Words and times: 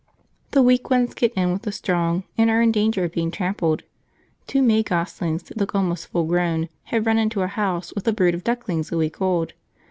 The 0.49 0.63
weak 0.63 0.89
ones 0.89 1.13
get 1.13 1.31
in 1.35 1.51
with 1.51 1.61
the 1.61 1.71
strong 1.71 2.23
and 2.35 2.49
are 2.49 2.59
in 2.59 2.71
danger 2.71 3.03
of 3.03 3.11
being 3.11 3.29
trampled; 3.29 3.83
two 4.47 4.63
May 4.63 4.81
goslings 4.81 5.43
that 5.43 5.57
look 5.59 5.75
almost 5.75 6.07
full 6.07 6.23
grown 6.25 6.69
have 6.85 7.05
run 7.05 7.19
into 7.19 7.43
a 7.43 7.47
house 7.47 7.93
with 7.93 8.07
a 8.07 8.11
brood 8.11 8.33
of 8.33 8.43
ducklings 8.43 8.91
a 8.91 8.97
week 8.97 9.21
old. 9.21 9.53